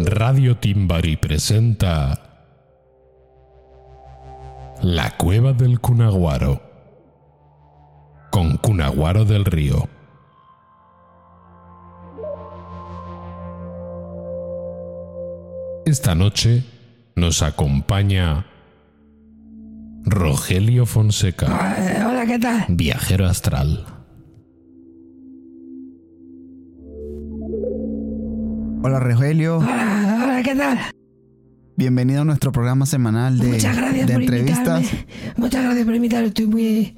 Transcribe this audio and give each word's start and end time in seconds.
Radio 0.00 0.56
Timbari 0.56 1.16
presenta 1.16 2.16
La 4.82 5.10
Cueva 5.16 5.52
del 5.52 5.80
Cunaguaro 5.80 6.62
con 8.30 8.58
Cunaguaro 8.58 9.24
del 9.24 9.44
Río. 9.44 9.88
Esta 15.84 16.14
noche 16.14 16.62
nos 17.16 17.42
acompaña 17.42 18.46
Rogelio 20.04 20.86
Fonseca, 20.86 21.46
hola, 22.08 22.24
¿qué 22.24 22.38
tal? 22.38 22.66
viajero 22.68 23.26
astral. 23.26 23.97
Hola 28.82 29.00
Rogelio, 29.00 29.58
Hola, 29.58 30.20
hola, 30.24 30.42
¿qué 30.42 30.54
tal? 30.54 30.78
bienvenido 31.76 32.22
a 32.22 32.24
nuestro 32.24 32.50
programa 32.52 32.86
semanal 32.86 33.38
de, 33.38 33.48
Muchas 33.48 33.76
gracias 33.76 34.06
de 34.06 34.12
por 34.14 34.22
entrevistas. 34.22 34.80
invitarme. 34.92 35.32
Muchas 35.36 35.64
gracias 35.64 35.84
por 35.84 35.94
invitarme. 35.94 36.28
Estoy 36.28 36.46
muy, 36.46 36.96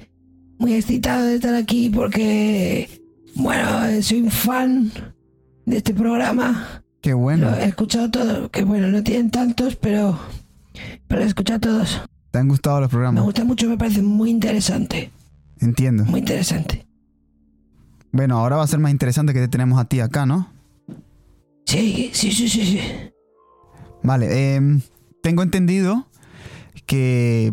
muy 0.58 0.74
excitado 0.74 1.24
de 1.26 1.34
estar 1.36 1.54
aquí 1.54 1.90
porque, 1.90 2.88
bueno, 3.34 3.64
soy 4.02 4.22
un 4.22 4.30
fan 4.30 4.90
de 5.66 5.76
este 5.78 5.92
programa. 5.94 6.82
Qué 7.02 7.12
bueno, 7.14 7.50
Lo 7.50 7.56
he 7.56 7.64
escuchado 7.64 8.10
todo. 8.10 8.50
Que 8.50 8.64
bueno, 8.64 8.88
no 8.88 9.02
tienen 9.02 9.30
tantos, 9.30 9.76
pero, 9.76 10.18
pero 11.08 11.22
he 11.22 11.26
escuchado 11.26 11.60
todos. 11.60 12.02
¿te 12.30 12.38
han 12.38 12.46
gustado 12.48 12.80
los 12.80 12.88
Me 12.88 12.92
programas? 12.92 13.24
gusta 13.24 13.44
mucho, 13.44 13.68
me 13.68 13.76
parece 13.76 14.02
muy 14.02 14.30
interesante. 14.30 15.10
Entiendo. 15.60 16.04
Muy 16.04 16.20
interesante. 16.20 16.86
Bueno, 18.12 18.38
ahora 18.38 18.56
va 18.56 18.62
a 18.64 18.66
ser 18.66 18.78
más 18.80 18.92
interesante 18.92 19.32
que 19.34 19.40
te 19.40 19.48
tenemos 19.48 19.78
a 19.80 19.84
ti 19.86 20.00
acá, 20.00 20.26
¿no? 20.26 20.48
Sí, 21.70 22.10
sí, 22.12 22.32
sí, 22.32 22.48
sí, 22.48 22.66
sí. 22.66 22.80
Vale, 24.02 24.56
em, 24.56 24.80
tengo 25.22 25.44
entendido 25.44 26.08
que 26.84 27.52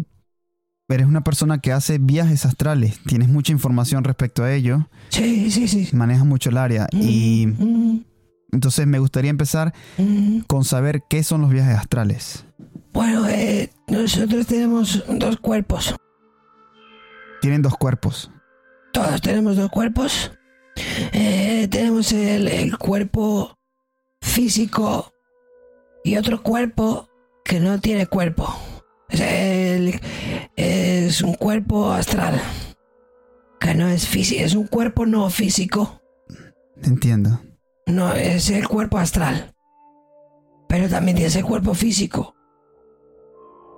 eres 0.89 1.05
una 1.05 1.23
persona 1.23 1.59
que 1.59 1.71
hace 1.71 1.99
viajes 1.99 2.43
astrales, 2.45 2.99
tienes 3.05 3.27
mucha 3.29 3.51
información 3.51 4.03
respecto 4.03 4.43
a 4.43 4.51
ello, 4.51 4.89
Sí, 5.09 5.51
sí, 5.51 5.67
sí. 5.67 5.89
manejas 5.95 6.25
mucho 6.25 6.49
el 6.49 6.57
área 6.57 6.87
y 6.91 7.45
Mm, 7.45 7.99
entonces 8.53 8.87
me 8.87 8.97
gustaría 8.97 9.29
empezar 9.29 9.75
mm. 9.99 10.39
con 10.47 10.63
saber 10.63 11.03
qué 11.07 11.21
son 11.21 11.41
los 11.41 11.51
viajes 11.51 11.77
astrales. 11.77 12.43
Bueno, 12.93 13.27
eh, 13.27 13.69
nosotros 13.87 14.47
tenemos 14.47 15.03
dos 15.07 15.37
cuerpos. 15.37 15.93
Tienen 17.41 17.61
dos 17.61 17.75
cuerpos. 17.77 18.31
Todos 18.93 19.21
tenemos 19.21 19.57
dos 19.57 19.69
cuerpos. 19.69 20.31
Eh, 21.13 21.67
tenemos 21.69 22.11
el, 22.13 22.47
el 22.47 22.77
cuerpo 22.79 23.56
físico 24.27 25.11
y 26.03 26.17
otro 26.17 26.41
cuerpo 26.43 27.09
que 27.43 27.59
no 27.59 27.79
tiene 27.79 28.05
cuerpo. 28.07 28.47
Es, 29.09 29.21
el- 29.21 29.99
es 30.55 31.21
un 31.21 31.33
cuerpo 31.35 31.91
astral. 31.91 32.41
Que 33.59 33.73
no 33.73 33.87
es 33.87 34.07
físico. 34.07 34.43
Es 34.43 34.53
un 34.55 34.67
cuerpo 34.67 35.05
no 35.05 35.29
físico. 35.29 36.01
Entiendo. 36.83 37.39
No, 37.87 38.13
es 38.13 38.49
el 38.49 38.67
cuerpo 38.67 38.97
astral. 38.97 39.53
Pero 40.69 40.89
también 40.89 41.15
tiene 41.15 41.29
ese 41.29 41.43
cuerpo 41.43 41.73
físico. 41.73 42.35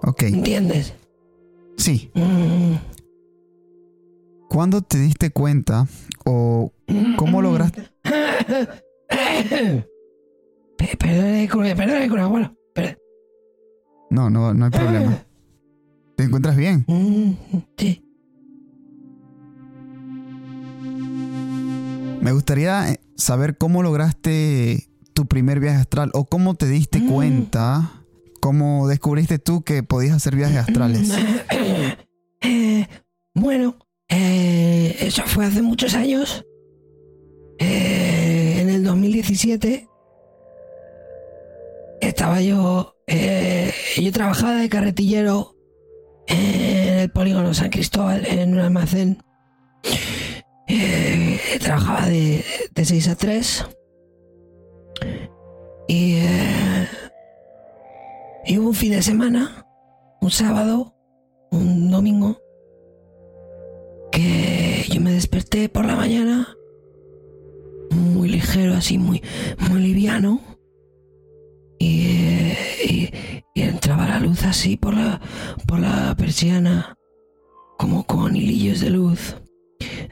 Ok, 0.01 0.23
¿Entiendes? 0.23 0.93
sí. 1.77 2.11
Mm. 2.15 2.75
¿Cuándo 4.49 4.81
te 4.81 4.97
diste 4.97 5.29
cuenta 5.29 5.85
o 6.25 6.71
cómo 7.17 7.41
lograste... 7.41 7.89
Pe- 10.99 11.07
Perdone, 11.07 11.47
con- 11.49 11.63
perdone, 11.77 12.09
con 12.09 12.19
abuelo. 12.19 12.55
Per- 12.73 12.97
No, 14.11 14.29
no, 14.29 14.53
no 14.53 14.65
hay 14.65 14.71
problema. 14.71 15.23
¿Te 16.15 16.23
encuentras 16.25 16.55
bien? 16.57 16.83
Mm, 16.87 17.31
Sí. 17.77 18.03
Me 22.21 22.31
gustaría 22.33 22.91
eh, 22.91 22.99
saber 23.15 23.57
cómo 23.57 23.81
lograste 23.81 24.89
tu 25.13 25.25
primer 25.27 25.59
viaje 25.59 25.77
astral 25.77 26.11
o 26.13 26.25
cómo 26.25 26.55
te 26.55 26.67
diste 26.67 26.99
Mm. 26.99 27.07
cuenta, 27.07 28.03
cómo 28.41 28.87
descubriste 28.87 29.39
tú 29.39 29.61
que 29.63 29.83
podías 29.83 30.15
hacer 30.15 30.35
viajes 30.35 30.57
astrales. 30.57 31.11
Eh, 32.41 32.87
bueno, 33.33 33.77
eh, 34.09 34.95
eso 35.01 35.23
fue 35.25 35.45
hace 35.45 35.61
muchos 35.61 35.93
años. 35.93 36.45
Eh, 37.59 38.59
en 38.61 38.69
el 38.69 38.83
2017 38.83 39.88
estaba 42.09 42.41
yo, 42.41 42.95
eh, 43.07 43.71
yo 44.01 44.11
trabajaba 44.11 44.55
de 44.55 44.69
carretillero 44.69 45.55
en 46.27 46.99
el 46.99 47.11
polígono 47.11 47.53
San 47.53 47.69
Cristóbal, 47.69 48.25
en 48.25 48.53
un 48.53 48.59
almacén. 48.59 49.23
Eh, 50.67 51.39
trabajaba 51.59 52.07
de, 52.07 52.43
de 52.75 52.85
6 52.85 53.07
a 53.07 53.15
3. 53.15 53.65
Y, 55.87 56.15
eh, 56.17 56.87
y 58.45 58.57
hubo 58.57 58.69
un 58.69 58.75
fin 58.75 58.91
de 58.91 59.01
semana, 59.01 59.65
un 60.21 60.29
sábado, 60.29 60.95
un 61.51 61.89
domingo, 61.89 62.39
que 64.11 64.85
yo 64.89 65.01
me 65.01 65.13
desperté 65.13 65.69
por 65.69 65.85
la 65.85 65.95
mañana, 65.95 66.55
muy 67.91 68.29
ligero, 68.29 68.75
así, 68.75 68.99
muy, 68.99 69.23
muy 69.69 69.81
liviano, 69.81 70.41
y, 71.79 72.53
y- 72.85 73.09
y 73.55 73.61
entraba 73.61 74.07
la 74.07 74.19
luz 74.19 74.43
así 74.43 74.77
por 74.77 74.93
la, 74.95 75.19
por 75.65 75.79
la 75.79 76.15
persiana, 76.15 76.95
como 77.77 78.05
con 78.05 78.35
hilillos 78.35 78.79
de 78.81 78.89
luz, 78.91 79.35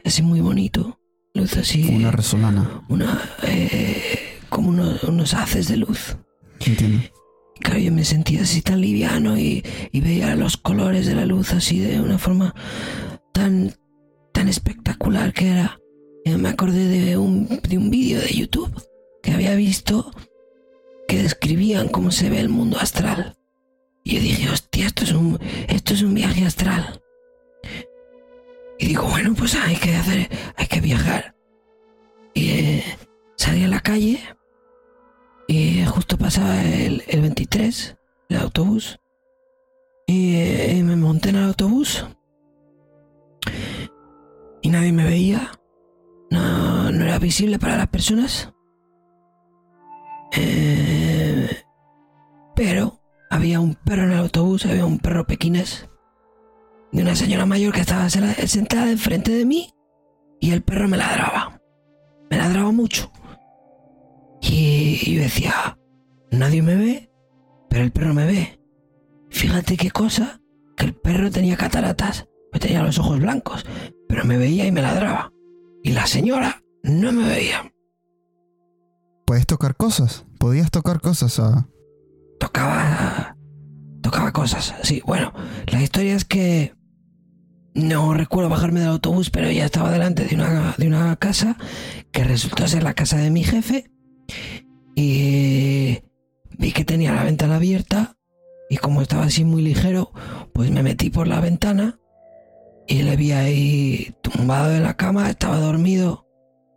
así 0.04 0.22
muy 0.22 0.40
bonito, 0.40 0.98
luz 1.34 1.56
así, 1.56 1.84
Como 1.84 1.98
una 1.98 2.10
resolana. 2.10 2.82
una, 2.88 3.22
eh, 3.46 4.38
como 4.48 4.70
unos, 4.70 5.02
unos 5.04 5.34
haces 5.34 5.68
de 5.68 5.76
luz. 5.76 6.16
Entiendo. 6.60 7.06
Claro, 7.60 7.78
yo 7.80 7.92
me 7.92 8.04
sentía 8.04 8.42
así 8.42 8.62
tan 8.62 8.80
liviano 8.80 9.36
y, 9.38 9.64
y 9.92 10.00
veía 10.00 10.34
los 10.36 10.56
colores 10.56 11.06
de 11.06 11.14
la 11.14 11.26
luz 11.26 11.52
así 11.52 11.78
de 11.80 12.00
una 12.00 12.16
forma 12.18 12.54
tan, 13.32 13.74
tan 14.32 14.48
espectacular 14.48 15.32
que 15.32 15.48
era. 15.50 15.78
Me 16.24 16.50
acordé 16.50 16.86
de 16.86 17.16
un, 17.16 17.48
de 17.48 17.78
un 17.78 17.90
vídeo 17.90 18.20
de 18.20 18.28
YouTube 18.34 18.72
que 19.22 19.32
había 19.32 19.54
visto 19.54 20.10
que 21.08 21.22
describían 21.22 21.88
cómo 21.88 22.12
se 22.12 22.28
ve 22.28 22.38
el 22.38 22.50
mundo 22.50 22.78
astral. 22.78 23.36
Y 24.04 24.16
yo 24.16 24.20
dije, 24.20 24.50
hostia, 24.50 24.86
esto 24.86 25.04
es 25.04 25.12
un, 25.12 25.40
esto 25.66 25.94
es 25.94 26.02
un 26.02 26.14
viaje 26.14 26.44
astral. 26.44 27.02
Y 28.78 28.86
digo, 28.86 29.04
bueno, 29.04 29.34
pues 29.34 29.56
hay 29.56 29.74
que 29.76 29.96
hacer, 29.96 30.28
hay 30.54 30.66
que 30.66 30.80
viajar. 30.80 31.34
Y 32.34 32.50
eh, 32.50 32.84
salí 33.36 33.64
a 33.64 33.68
la 33.68 33.80
calle 33.80 34.20
y 35.48 35.84
justo 35.86 36.18
pasaba 36.18 36.62
el, 36.62 37.02
el 37.08 37.22
23, 37.22 37.96
el 38.28 38.36
autobús. 38.36 39.00
Y 40.06 40.36
eh, 40.36 40.82
me 40.84 40.94
monté 40.94 41.30
en 41.30 41.36
el 41.36 41.44
autobús. 41.44 42.06
Y 44.60 44.68
nadie 44.68 44.92
me 44.92 45.04
veía. 45.04 45.52
No, 46.30 46.92
no 46.92 47.04
era 47.04 47.18
visible 47.18 47.58
para 47.58 47.78
las 47.78 47.88
personas. 47.88 48.52
Eh, 50.32 51.48
pero 52.54 53.00
había 53.30 53.60
un 53.60 53.74
perro 53.74 54.04
en 54.04 54.12
el 54.12 54.18
autobús, 54.18 54.66
había 54.66 54.86
un 54.86 54.98
perro 54.98 55.26
pequinés. 55.26 55.88
De 56.92 57.02
una 57.02 57.14
señora 57.14 57.46
mayor 57.46 57.72
que 57.72 57.80
estaba 57.80 58.08
sentada 58.08 58.90
enfrente 58.90 59.32
de 59.32 59.44
mí. 59.44 59.72
Y 60.40 60.52
el 60.52 60.62
perro 60.62 60.88
me 60.88 60.96
ladraba. 60.96 61.60
Me 62.30 62.38
ladraba 62.38 62.70
mucho. 62.72 63.10
Y 64.40 65.14
yo 65.14 65.22
decía, 65.22 65.78
nadie 66.30 66.62
me 66.62 66.76
ve, 66.76 67.10
pero 67.68 67.84
el 67.84 67.92
perro 67.92 68.14
me 68.14 68.26
ve. 68.26 68.60
Fíjate 69.30 69.76
qué 69.76 69.90
cosa, 69.90 70.40
que 70.76 70.86
el 70.86 70.94
perro 70.94 71.30
tenía 71.30 71.56
cataratas, 71.56 72.28
me 72.52 72.60
tenía 72.60 72.82
los 72.82 72.98
ojos 72.98 73.18
blancos, 73.18 73.66
pero 74.08 74.24
me 74.24 74.38
veía 74.38 74.66
y 74.66 74.72
me 74.72 74.82
ladraba. 74.82 75.32
Y 75.82 75.92
la 75.92 76.06
señora 76.06 76.62
no 76.82 77.12
me 77.12 77.28
veía. 77.28 77.72
¿Puedes 79.28 79.44
tocar 79.44 79.76
cosas? 79.76 80.24
¿Podías 80.38 80.70
tocar 80.70 81.02
cosas? 81.02 81.38
ah? 81.38 81.68
Tocaba... 82.40 83.36
Tocaba 84.00 84.32
cosas. 84.32 84.74
Sí, 84.82 85.02
bueno, 85.04 85.34
la 85.66 85.82
historia 85.82 86.14
es 86.16 86.24
que... 86.24 86.74
No 87.74 88.14
recuerdo 88.14 88.48
bajarme 88.48 88.80
del 88.80 88.88
autobús, 88.88 89.28
pero 89.28 89.50
ya 89.50 89.66
estaba 89.66 89.90
delante 89.90 90.24
de 90.24 90.34
una, 90.34 90.74
de 90.78 90.86
una 90.86 91.14
casa 91.16 91.58
que 92.10 92.24
resultó 92.24 92.66
ser 92.66 92.82
la 92.82 92.94
casa 92.94 93.18
de 93.18 93.28
mi 93.28 93.44
jefe. 93.44 93.90
Y 94.96 95.98
vi 96.56 96.72
que 96.72 96.86
tenía 96.86 97.12
la 97.12 97.24
ventana 97.24 97.56
abierta 97.56 98.16
y 98.70 98.78
como 98.78 99.02
estaba 99.02 99.24
así 99.24 99.44
muy 99.44 99.60
ligero, 99.60 100.10
pues 100.54 100.70
me 100.70 100.82
metí 100.82 101.10
por 101.10 101.28
la 101.28 101.42
ventana 101.42 102.00
y 102.86 103.02
le 103.02 103.14
vi 103.16 103.32
ahí 103.32 104.14
tumbado 104.22 104.74
en 104.74 104.84
la 104.84 104.96
cama, 104.96 105.28
estaba 105.28 105.58
dormido, 105.58 106.26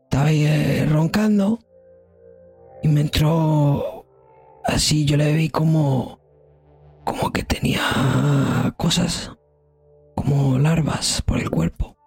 estaba 0.04 0.26
ahí 0.26 0.44
eh, 0.44 0.86
roncando 0.86 1.62
y 2.82 2.88
me 2.88 3.02
entró 3.02 4.06
así 4.66 5.06
yo 5.06 5.18
le 5.18 5.34
vi 5.34 5.50
como 5.50 6.20
como 7.04 7.32
que 7.32 7.44
tenía 7.44 8.74
cosas 8.78 9.32
como 10.16 10.60
larvas 10.60 11.22
por 11.24 11.40
el 11.40 11.50
cuerpo, 11.50 11.98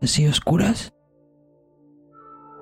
así 0.00 0.26
oscuras. 0.26 0.94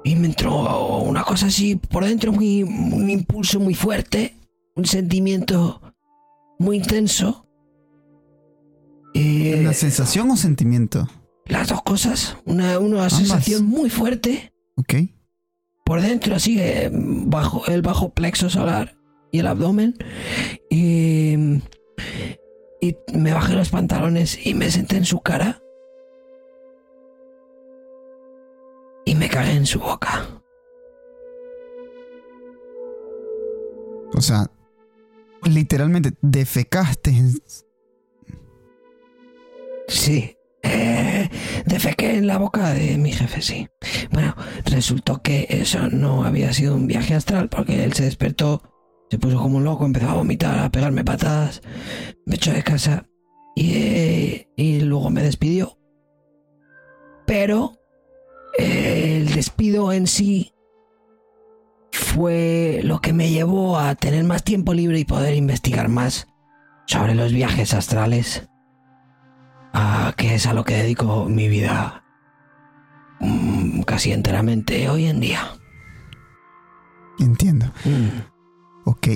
Y 0.04 0.16
me 0.16 0.26
entró 0.26 0.98
una 0.98 1.22
cosa 1.22 1.46
así 1.46 1.76
por 1.76 2.04
dentro, 2.04 2.32
muy, 2.32 2.62
un 2.64 3.08
impulso 3.08 3.60
muy 3.60 3.74
fuerte, 3.74 4.36
un 4.74 4.84
sentimiento 4.84 5.80
muy 6.58 6.78
intenso. 6.78 7.46
Eh, 9.14 9.58
¿Una 9.60 9.72
sensación 9.72 10.30
o 10.30 10.36
sentimiento? 10.36 11.08
las 11.46 11.68
dos 11.68 11.82
cosas, 11.82 12.36
una, 12.44 12.80
una 12.80 13.08
sensación 13.08 13.64
muy 13.64 13.88
fuerte 13.88 14.52
Ok. 14.76 14.94
Por 15.86 16.02
dentro, 16.02 16.34
así, 16.34 16.60
eh, 16.60 16.90
bajo 16.92 17.64
el 17.68 17.80
bajo 17.80 18.10
plexo 18.10 18.50
solar 18.50 18.98
y 19.30 19.38
el 19.38 19.46
abdomen. 19.46 19.94
Y, 20.68 21.36
y 22.80 22.96
me 23.14 23.32
bajé 23.32 23.54
los 23.54 23.70
pantalones 23.70 24.44
y 24.44 24.54
me 24.54 24.68
senté 24.72 24.96
en 24.96 25.04
su 25.04 25.20
cara. 25.20 25.62
Y 29.04 29.14
me 29.14 29.28
cagué 29.28 29.52
en 29.52 29.64
su 29.64 29.78
boca. 29.78 30.26
O 34.12 34.20
sea, 34.20 34.50
literalmente 35.44 36.14
defecaste. 36.20 37.14
Sí. 39.86 40.35
Defequé 41.64 42.16
en 42.16 42.26
la 42.26 42.38
boca 42.38 42.72
de 42.72 42.98
mi 42.98 43.12
jefe, 43.12 43.42
sí. 43.42 43.68
Bueno, 44.10 44.34
resultó 44.64 45.22
que 45.22 45.46
eso 45.48 45.88
no 45.88 46.24
había 46.24 46.52
sido 46.52 46.74
un 46.74 46.86
viaje 46.86 47.14
astral 47.14 47.48
porque 47.48 47.84
él 47.84 47.92
se 47.92 48.04
despertó, 48.04 48.62
se 49.10 49.18
puso 49.18 49.38
como 49.38 49.58
un 49.58 49.64
loco, 49.64 49.84
empezó 49.84 50.10
a 50.10 50.14
vomitar, 50.14 50.58
a 50.58 50.70
pegarme 50.70 51.04
patadas, 51.04 51.62
me 52.24 52.36
echó 52.36 52.52
de 52.52 52.62
casa 52.62 53.06
y, 53.54 53.72
eh, 53.74 54.48
y 54.56 54.80
luego 54.80 55.10
me 55.10 55.22
despidió. 55.22 55.78
Pero 57.26 57.78
eh, 58.58 59.18
el 59.18 59.34
despido 59.34 59.92
en 59.92 60.06
sí 60.06 60.52
fue 61.92 62.80
lo 62.82 63.00
que 63.00 63.12
me 63.12 63.30
llevó 63.30 63.78
a 63.78 63.94
tener 63.94 64.24
más 64.24 64.44
tiempo 64.44 64.74
libre 64.74 64.98
y 64.98 65.04
poder 65.04 65.34
investigar 65.34 65.88
más 65.88 66.26
sobre 66.86 67.14
los 67.14 67.32
viajes 67.32 67.74
astrales 67.74 68.48
a 69.78 70.14
que 70.16 70.34
es 70.34 70.46
a 70.46 70.54
lo 70.54 70.64
que 70.64 70.74
dedico 70.74 71.26
mi 71.26 71.48
vida 71.48 72.02
mm, 73.20 73.82
casi 73.82 74.12
enteramente 74.12 74.88
hoy 74.88 75.04
en 75.06 75.20
día. 75.20 75.42
Entiendo. 77.18 77.66
Mm. 77.84 78.88
Ok. 78.88 79.08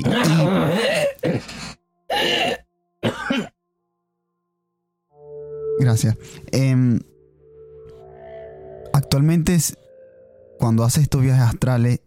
Y 5.79 5.85
gracias. 5.85 6.17
Em, 6.53 7.01
actualmente, 8.93 9.55
es- 9.55 9.77
cuando 10.59 10.85
haces 10.85 11.05
estos 11.05 11.23
viajes 11.23 11.43
astrales, 11.45 12.01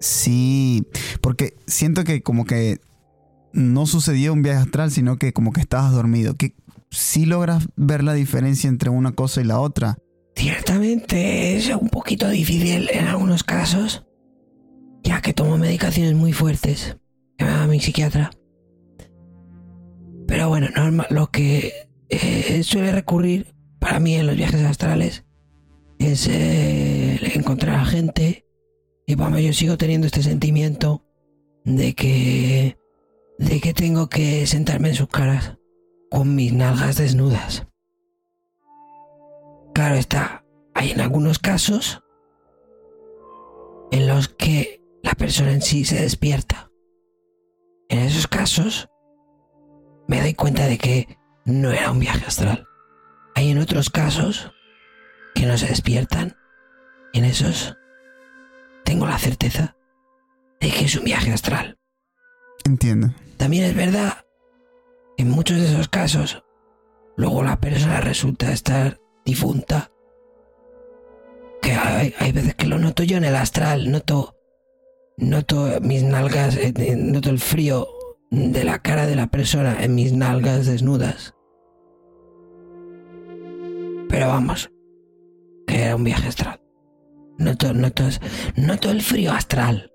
sí. 0.00 0.86
Porque 1.20 1.56
siento 1.66 2.04
que 2.04 2.22
como 2.22 2.44
que 2.44 2.80
no 3.52 3.86
sucedió 3.86 4.32
un 4.32 4.42
viaje 4.42 4.60
astral, 4.60 4.90
sino 4.90 5.16
que 5.18 5.32
como 5.32 5.52
que 5.52 5.60
estabas 5.60 5.92
dormido. 5.92 6.34
Que 6.34 6.54
sí 6.96 7.26
logras 7.26 7.68
ver 7.76 8.02
la 8.02 8.14
diferencia 8.14 8.68
entre 8.68 8.90
una 8.90 9.12
cosa 9.12 9.40
y 9.40 9.44
la 9.44 9.60
otra. 9.60 9.98
Ciertamente 10.34 11.56
es 11.56 11.68
un 11.68 11.88
poquito 11.88 12.28
difícil 12.28 12.88
en 12.92 13.06
algunos 13.06 13.44
casos, 13.44 14.06
ya 15.02 15.20
que 15.20 15.32
tomo 15.32 15.58
medicaciones 15.58 16.14
muy 16.14 16.32
fuertes. 16.32 16.96
que 17.38 17.44
me 17.44 17.50
da 17.50 17.66
mi 17.66 17.80
psiquiatra. 17.80 18.30
Pero 20.26 20.48
bueno, 20.48 20.68
normal, 20.74 21.06
lo 21.10 21.30
que 21.30 21.72
eh, 22.08 22.62
suele 22.64 22.92
recurrir 22.92 23.54
para 23.78 24.00
mí 24.00 24.14
en 24.14 24.26
los 24.26 24.36
viajes 24.36 24.62
astrales 24.62 25.24
es 25.98 26.26
eh, 26.28 27.18
encontrar 27.34 27.76
a 27.76 27.84
gente 27.84 28.46
y 29.06 29.14
vamos, 29.14 29.40
yo 29.40 29.52
sigo 29.52 29.76
teniendo 29.76 30.06
este 30.06 30.22
sentimiento 30.22 31.04
de 31.64 31.94
que 31.94 32.76
de 33.38 33.60
que 33.60 33.74
tengo 33.74 34.08
que 34.08 34.46
sentarme 34.46 34.88
en 34.88 34.94
sus 34.94 35.08
caras 35.08 35.58
con 36.10 36.34
mis 36.34 36.52
nalgas 36.52 36.96
desnudas. 36.96 37.66
Claro 39.74 39.96
está, 39.96 40.44
hay 40.74 40.90
en 40.90 41.00
algunos 41.00 41.38
casos 41.38 42.02
en 43.90 44.06
los 44.06 44.28
que 44.28 44.82
la 45.02 45.12
persona 45.12 45.52
en 45.52 45.62
sí 45.62 45.84
se 45.84 46.00
despierta. 46.00 46.70
En 47.88 48.00
esos 48.00 48.26
casos 48.26 48.88
me 50.08 50.20
doy 50.20 50.34
cuenta 50.34 50.66
de 50.66 50.78
que 50.78 51.18
no 51.44 51.70
era 51.70 51.90
un 51.90 52.00
viaje 52.00 52.24
astral. 52.26 52.66
Hay 53.34 53.50
en 53.50 53.58
otros 53.58 53.90
casos 53.90 54.50
que 55.34 55.46
no 55.46 55.56
se 55.58 55.66
despiertan. 55.66 56.36
En 57.12 57.24
esos 57.24 57.76
tengo 58.84 59.06
la 59.06 59.18
certeza 59.18 59.76
de 60.60 60.70
que 60.70 60.86
es 60.86 60.96
un 60.96 61.04
viaje 61.04 61.32
astral. 61.32 61.78
Entiendo. 62.64 63.14
También 63.36 63.64
es 63.64 63.76
verdad 63.76 64.25
en 65.18 65.30
muchos 65.30 65.58
de 65.58 65.66
esos 65.66 65.88
casos 65.88 66.42
luego 67.16 67.42
la 67.42 67.60
persona 67.60 68.00
resulta 68.00 68.52
estar 68.52 69.00
difunta. 69.24 69.90
Que 71.62 71.72
hay, 71.72 72.32
veces 72.32 72.54
que 72.54 72.66
lo 72.66 72.78
noto 72.78 73.02
yo 73.02 73.16
en 73.16 73.24
el 73.24 73.34
astral, 73.34 73.90
noto, 73.90 74.36
noto 75.16 75.80
mis 75.80 76.02
nalgas, 76.04 76.56
eh, 76.56 76.72
eh, 76.76 76.96
noto 76.96 77.30
el 77.30 77.40
frío 77.40 77.88
de 78.30 78.62
la 78.62 78.80
cara 78.80 79.06
de 79.06 79.16
la 79.16 79.26
persona 79.28 79.82
en 79.82 79.94
mis 79.94 80.12
nalgas 80.12 80.66
desnudas. 80.66 81.34
Pero 84.08 84.28
vamos, 84.28 84.70
que 85.66 85.82
era 85.82 85.96
un 85.96 86.04
viaje 86.04 86.28
astral. 86.28 86.60
Noto, 87.38 87.74
noto, 87.74 88.04
noto 88.54 88.90
el 88.90 89.02
frío 89.02 89.32
astral, 89.32 89.90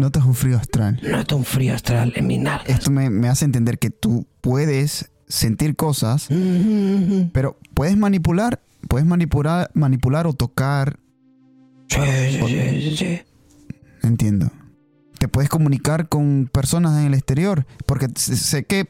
Notas 0.00 0.24
un 0.24 0.34
frío 0.34 0.56
astral. 0.56 0.98
noto 1.02 1.36
un 1.36 1.44
frío 1.44 1.74
astral 1.74 2.12
en 2.16 2.26
mis 2.26 2.40
nalgas. 2.40 2.68
Esto 2.68 2.90
me, 2.90 3.10
me 3.10 3.28
hace 3.28 3.44
entender 3.44 3.78
que 3.78 3.90
tú 3.90 4.26
puedes 4.40 5.10
sentir 5.28 5.76
cosas, 5.76 6.22
Sí, 6.22 7.30
pero 7.32 7.58
puedes 7.74 7.96
manipular, 7.96 8.62
puedes 8.88 9.06
manipular, 9.06 9.70
manipular 9.74 10.26
o 10.26 10.32
tocar, 10.32 10.98
sí, 11.88 12.00
sí, 12.00 12.80
sí, 12.82 12.96
sí. 12.96 13.20
entiendo. 14.02 14.50
Te 15.18 15.28
puedes 15.28 15.50
comunicar 15.50 16.08
con 16.08 16.48
personas 16.50 16.98
en 16.98 17.06
el 17.08 17.14
exterior, 17.14 17.66
porque 17.86 18.08
sé- 18.16 18.64
que 18.64 18.88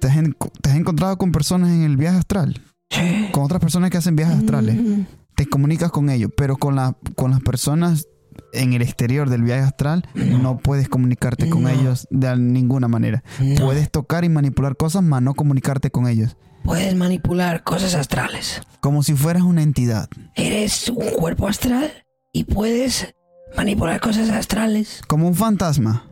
te 0.00 0.08
has, 0.08 0.16
en- 0.16 0.36
te 0.60 0.70
has 0.70 0.76
encontrado 0.76 1.16
con 1.16 1.30
personas 1.32 1.70
en 1.70 1.82
el 1.82 1.96
viaje 1.96 2.18
astral, 2.18 2.60
Sí. 2.90 3.28
con 3.32 3.44
otras 3.44 3.60
personas 3.60 3.90
que 3.90 3.98
hacen 3.98 4.16
viajes 4.16 4.36
astrales. 4.38 4.76
Mm, 4.76 5.02
Te 5.36 5.46
comunicas 5.46 5.90
con 5.90 6.10
ellos, 6.10 6.30
pero 6.36 6.56
con, 6.56 6.76
la, 6.76 6.96
con 7.16 7.30
las 7.32 7.40
personas 7.40 8.06
en 8.54 8.72
el 8.72 8.82
exterior 8.82 9.28
del 9.30 9.42
viaje 9.42 9.62
astral 9.62 10.04
No. 10.14 10.38
no 10.38 10.58
puedes 10.58 10.88
comunicarte 10.88 11.48
con 11.50 11.62
No. 11.64 11.68
ellos 11.70 12.06
de 12.10 12.36
ninguna 12.36 12.88
manera. 12.88 13.22
no. 13.40 13.64
Puedes 13.64 13.90
tocar 13.90 14.24
y 14.24 14.28
manipular 14.28 14.76
cosas, 14.76 15.02
mas 15.02 15.22
no 15.22 15.34
comunicarte 15.34 15.90
con 15.90 16.06
ellos. 16.08 16.36
Puedes 16.64 16.94
manipular 16.94 17.62
cosas 17.62 17.94
astrales. 17.94 18.62
Como 18.80 19.02
si 19.02 19.12
fueras 19.14 19.42
una 19.42 19.62
entidad. 19.62 20.08
Eres 20.34 20.88
un 20.88 21.10
cuerpo 21.10 21.46
astral 21.46 21.90
y 22.32 22.44
puedes 22.44 23.14
manipular 23.56 24.00
cosas 24.00 24.30
astrales. 24.30 25.02
Como 25.06 25.28
un 25.28 25.34
fantasma. 25.34 26.08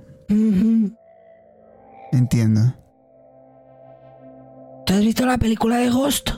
Entiendo. 2.13 2.75
¿Tú 4.85 4.95
has 4.95 5.01
visto 5.01 5.25
la 5.25 5.39
película 5.39 5.77
de 5.79 5.91
Ghost? 5.91 6.31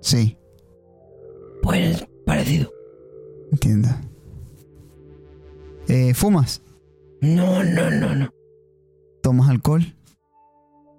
Sí, 0.00 0.38
Pues 1.62 2.06
parecido. 2.24 2.70
entiendo. 3.52 3.88
Eh, 5.88 6.14
¿Fumas? 6.14 6.62
No, 7.20 7.64
no, 7.64 7.90
no, 7.90 8.14
no. 8.14 8.30
¿Tomas 9.22 9.48
alcohol? 9.48 9.94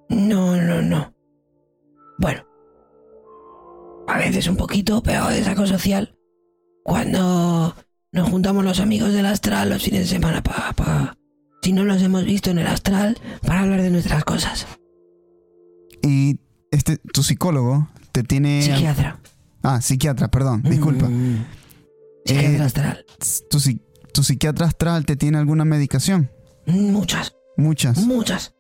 No, 0.10 0.56
no, 0.56 0.82
no. 0.82 1.14
Bueno. 2.18 2.44
A 4.08 4.18
veces 4.18 4.48
un 4.48 4.58
poquito, 4.58 5.02
pero 5.04 5.28
de 5.30 5.44
saco 5.44 5.68
social. 5.68 6.16
Cuando 6.84 7.76
nos 8.12 8.30
juntamos 8.30 8.64
los 8.66 8.80
amigos 8.80 9.14
del 9.14 9.28
astral 9.28 9.70
los 9.70 9.84
fines 9.84 10.02
de 10.02 10.08
semana 10.08 10.42
para... 10.42 11.16
si 11.62 11.72
no 11.74 11.86
los 11.86 12.02
hemos 12.02 12.26
visto 12.26 12.50
en 12.50 12.58
el 12.58 12.68
astral, 12.68 13.18
para 13.46 13.62
hablar 13.62 13.82
de 13.84 13.92
nuestras 13.92 14.24
cosas. 14.26 14.66
Y 16.02 16.40
este, 16.72 16.98
tu 16.98 17.22
psicólogo 17.22 17.88
te 18.12 18.24
tiene... 18.24 18.64
Psiquiatra. 18.64 19.20
Ah, 19.62 19.80
psiquiatra, 19.82 20.30
perdón, 20.30 20.64
disculpa. 20.64 21.08
Mm. 21.08 21.46
Psiquiatra 22.26 22.58
Eh, 22.58 22.62
astral. 22.62 23.06
¿Tu, 23.52 23.60
tu 24.20 24.24
psiquiatra 24.24 24.66
astral 24.68 25.06
te 25.06 25.16
tiene 25.16 25.38
alguna 25.38 25.64
medicación? 25.64 26.30
Muchas, 26.66 27.38
Muchas. 27.56 28.00
muchas. 28.06 28.54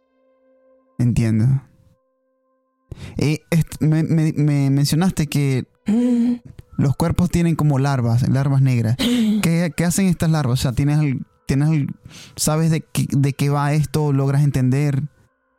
Entiendo. 0.97 1.63
Eh, 3.17 3.39
me, 3.81 4.03
me- 4.03 4.31
me 4.31 4.69
mencionaste 4.69 5.27
que 5.27 5.65
Mm. 5.85 6.35
los 6.77 6.95
cuerpos 6.95 7.29
tienen 7.29 7.55
como 7.57 7.77
larvas, 7.77 8.25
larvas 8.29 8.61
negras. 8.61 8.95
¿Qué, 8.97 9.73
qué 9.75 9.83
hacen 9.83 10.07
estas 10.07 10.29
larvas? 10.31 10.59
O 10.59 10.61
sea, 10.61 10.71
¿tienes 10.71 10.97
¿Tienes, 11.45 11.87
¿Sabes 12.37 12.71
de 12.71 12.79
qué, 12.81 13.05
de 13.09 13.33
qué 13.33 13.49
va 13.49 13.73
esto? 13.73 14.13
¿Logras 14.13 14.43
entender? 14.43 15.01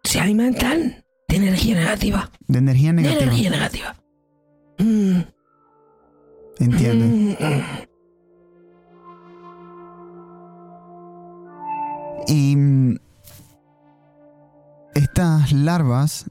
Se 0.04 0.18
alimentan 0.18 1.04
de 1.28 1.36
energía 1.36 1.74
negativa. 1.74 2.30
De 2.48 2.58
energía 2.60 2.90
De 2.94 3.02
negativa. 3.02 3.22
energía 3.24 3.50
negativa. 3.50 3.96
Mm, 4.78 5.20
Entiendo. 6.58 7.04
mm, 7.04 7.89
Y 12.30 12.54
mm, 12.56 12.96
estas 14.94 15.52
larvas, 15.52 16.30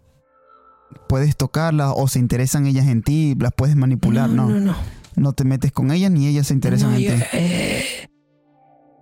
puedes 1.08 1.36
tocarlas 1.36 1.94
o 1.96 2.08
se 2.08 2.20
interesan 2.20 2.66
ellas 2.68 2.88
en 2.88 3.04
ti, 3.04 3.36
las 3.40 3.52
puedes 3.54 3.76
manipular, 3.76 4.30
¿no? 4.30 4.48
No, 4.50 4.60
No, 4.60 4.72
no, 4.74 4.76
no. 5.16 5.34
te 5.34 5.44
metes 5.44 5.72
con 5.72 5.92
ellas 5.92 6.12
ni 6.12 6.28
ellas 6.28 6.48
se 6.48 6.54
interesan 6.54 6.92
No, 6.92 6.98
en 6.98 7.04
yo, 7.04 7.16
ti. 7.16 7.22
eh, 7.34 7.84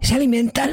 se 0.02 0.16
alimentan 0.16 0.72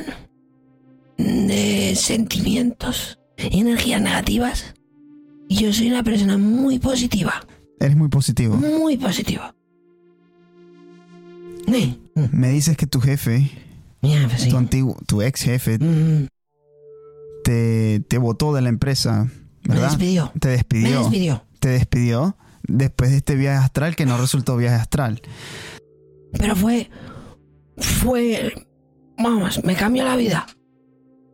de 1.18 1.94
sentimientos 1.96 3.18
y 3.38 3.60
energías 3.60 4.00
negativas. 4.00 4.74
Y 5.48 5.56
yo 5.56 5.72
soy 5.72 5.88
una 5.90 6.02
persona 6.02 6.38
muy 6.38 6.78
positiva. 6.78 7.34
Eres 7.80 7.96
muy 7.96 8.08
positivo. 8.08 8.56
Muy 8.56 8.96
positiva. 8.96 9.54
Sí. 11.66 12.00
Me 12.32 12.48
dices 12.50 12.76
que 12.76 12.86
tu 12.86 13.00
jefe, 13.00 13.50
Pues 14.28 14.42
sí. 14.42 14.50
tu 14.50 14.56
antiguo, 14.56 14.96
tu 15.06 15.22
ex 15.22 15.42
jefe, 15.42 15.78
Mm, 15.78 16.26
te, 17.44 18.00
te 18.08 18.18
botó 18.18 18.52
de 18.54 18.62
la 18.62 18.68
empresa, 18.68 19.24
me 19.62 19.74
¿verdad? 19.74 19.88
despidió. 19.90 20.32
Te 20.40 20.48
Me 20.48 20.54
despidió. 20.54 21.00
despidió. 21.00 21.44
Te 21.60 21.68
despidió 21.68 22.36
después 22.66 23.10
de 23.10 23.16
este 23.18 23.34
viaje 23.34 23.64
astral 23.64 23.96
que 23.96 24.06
no 24.06 24.16
resultó 24.18 24.56
viaje 24.56 24.76
astral. 24.76 25.20
Pero 26.32 26.56
fue. 26.56 26.90
Fue. 27.76 28.52
Vamos, 29.18 29.62
me 29.64 29.74
cambió 29.74 30.04
la 30.04 30.16
vida. 30.16 30.46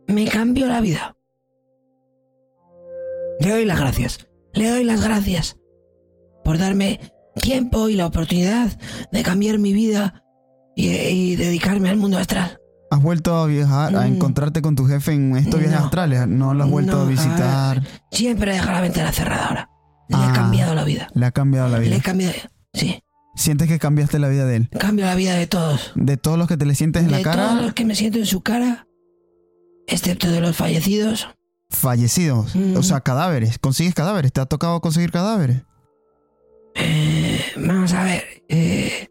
Me 0.07 0.27
cambió 0.27 0.67
la 0.67 0.81
vida. 0.81 1.15
Le 3.39 3.49
doy 3.51 3.65
las 3.65 3.79
gracias. 3.79 4.27
Le 4.53 4.69
doy 4.69 4.83
las 4.83 5.03
gracias 5.03 5.57
por 6.43 6.57
darme 6.57 6.99
tiempo 7.41 7.89
y 7.89 7.95
la 7.95 8.05
oportunidad 8.07 8.77
de 9.11 9.23
cambiar 9.23 9.57
mi 9.57 9.73
vida 9.73 10.23
y, 10.75 10.89
y 10.89 11.35
dedicarme 11.35 11.89
al 11.89 11.97
mundo 11.97 12.17
astral. 12.17 12.59
¿Has 12.91 13.01
vuelto 13.01 13.35
a 13.37 13.47
viajar, 13.47 13.95
a 13.95 14.01
Mm. 14.01 14.13
encontrarte 14.15 14.61
con 14.61 14.75
tu 14.75 14.85
jefe 14.85 15.13
en 15.13 15.35
estos 15.37 15.59
viajes 15.59 15.79
No. 15.79 15.85
astrales? 15.85 16.27
¿No 16.27 16.53
lo 16.53 16.65
has 16.65 16.69
vuelto 16.69 16.97
No, 16.97 17.01
a 17.01 17.05
a 17.05 17.07
visitar? 17.07 17.83
Siempre 18.11 18.51
deja 18.53 18.71
la 18.71 18.81
ventana 18.81 19.11
cerrada 19.13 19.47
ahora. 19.47 19.69
Le 20.09 20.17
Ah. 20.17 20.27
he 20.29 20.35
cambiado 20.35 20.75
la 20.75 20.83
vida. 20.83 21.07
Le 21.13 21.25
ha 21.25 21.31
cambiado 21.31 21.69
la 21.69 21.79
Le 21.79 21.85
vida. 21.85 21.95
he 21.95 22.01
cambiado. 22.01 22.33
Sí, 22.73 23.01
¿Sientes 23.33 23.69
que 23.69 23.79
cambiaste 23.79 24.19
la 24.19 24.27
vida 24.27 24.45
de 24.45 24.57
él? 24.57 24.69
cambio 24.77 25.05
la 25.05 25.15
vida 25.15 25.33
de 25.35 25.47
todos. 25.47 25.93
De 25.95 26.17
todos 26.17 26.37
los 26.37 26.49
que 26.49 26.57
te 26.57 26.65
le 26.65 26.75
sientes 26.75 27.03
en 27.03 27.07
de 27.07 27.17
la 27.17 27.23
todos 27.23 27.35
cara, 27.35 27.61
los 27.61 27.73
que 27.73 27.85
me 27.85 27.95
siento 27.95 28.17
en 28.19 28.25
su 28.25 28.41
cara, 28.41 28.87
excepto 29.87 30.29
de 30.29 30.41
los 30.41 30.55
fallecidos. 30.57 31.29
fallecidos. 31.69 32.53
Mm. 32.57 32.75
O 32.75 32.83
sea, 32.83 32.99
cadáveres. 32.99 33.57
¿Consigues 33.57 33.93
cadáveres? 33.95 34.33
¿Te 34.33 34.41
ha 34.41 34.45
tocado 34.45 34.81
conseguir 34.81 35.11
cadáveres? 35.11 35.63
Eh, 36.75 37.41
vamos 37.55 37.93
a 37.93 38.03
ver. 38.03 38.23
eh, 38.49 39.07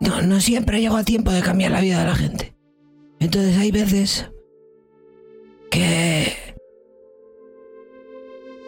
no, 0.00 0.22
no 0.22 0.40
siempre 0.40 0.80
llego 0.80 0.96
a 0.96 1.04
tiempo 1.04 1.30
de 1.30 1.42
cambiar 1.42 1.72
la 1.72 1.80
vida 1.80 2.00
de 2.00 2.04
la 2.04 2.16
gente. 2.16 2.56
Entonces 3.20 3.56
hay 3.56 3.70
veces 3.70 4.30
que 5.70 6.34